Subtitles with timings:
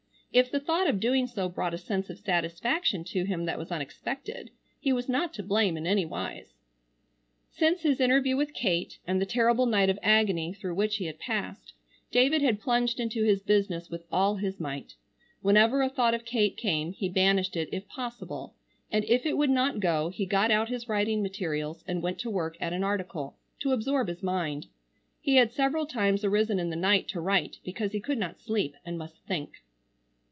[0.33, 3.69] If the thought of doing so brought a sense of satisfaction to him that was
[3.69, 6.53] unexpected, he was not to blame in any wise.
[7.51, 11.19] Since his interview with Kate, and the terrible night of agony through which he had
[11.19, 11.73] passed,
[12.11, 14.95] David had plunged into his business with all his might.
[15.41, 18.55] Whenever a thought of Kate came he banished it if possible,
[18.89, 22.29] and if it would not go he got out his writing materials and went to
[22.31, 24.67] work at an article, to absorb his mind.
[25.19, 28.75] He had several times arisen in the night to write because he could not sleep,
[28.85, 29.55] and must think.